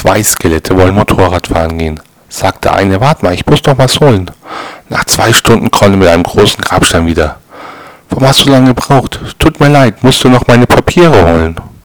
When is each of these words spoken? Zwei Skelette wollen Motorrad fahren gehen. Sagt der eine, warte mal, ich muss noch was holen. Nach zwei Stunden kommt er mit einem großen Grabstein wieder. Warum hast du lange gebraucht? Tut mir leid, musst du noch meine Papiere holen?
Zwei 0.00 0.22
Skelette 0.22 0.74
wollen 0.78 0.94
Motorrad 0.94 1.48
fahren 1.48 1.76
gehen. 1.76 2.00
Sagt 2.30 2.64
der 2.64 2.72
eine, 2.72 3.02
warte 3.02 3.22
mal, 3.22 3.34
ich 3.34 3.44
muss 3.44 3.62
noch 3.64 3.76
was 3.76 4.00
holen. 4.00 4.30
Nach 4.88 5.04
zwei 5.04 5.30
Stunden 5.30 5.70
kommt 5.70 5.90
er 5.90 5.96
mit 5.98 6.08
einem 6.08 6.22
großen 6.22 6.58
Grabstein 6.58 7.04
wieder. 7.04 7.36
Warum 8.08 8.26
hast 8.26 8.46
du 8.46 8.50
lange 8.50 8.68
gebraucht? 8.68 9.20
Tut 9.38 9.60
mir 9.60 9.68
leid, 9.68 10.02
musst 10.02 10.24
du 10.24 10.30
noch 10.30 10.46
meine 10.46 10.66
Papiere 10.66 11.22
holen? 11.22 11.54